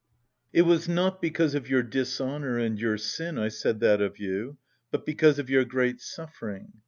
[0.51, 4.57] "It was not because of your dishonour and your sin I said that of you,
[4.89, 6.73] but because of your great suffering.